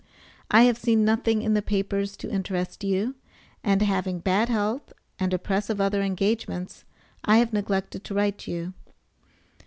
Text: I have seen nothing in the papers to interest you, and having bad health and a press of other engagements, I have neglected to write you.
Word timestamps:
I 0.49 0.63
have 0.63 0.79
seen 0.79 1.05
nothing 1.05 1.43
in 1.43 1.53
the 1.53 1.61
papers 1.61 2.17
to 2.17 2.31
interest 2.31 2.83
you, 2.83 3.13
and 3.63 3.83
having 3.83 4.17
bad 4.17 4.49
health 4.49 4.91
and 5.19 5.31
a 5.31 5.37
press 5.37 5.69
of 5.69 5.79
other 5.79 6.01
engagements, 6.01 6.83
I 7.23 7.37
have 7.37 7.53
neglected 7.53 8.03
to 8.05 8.15
write 8.15 8.47
you. 8.47 8.73